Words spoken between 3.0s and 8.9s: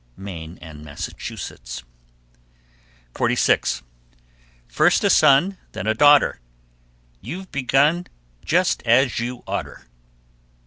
46. First a son, then a daughter, You've begun just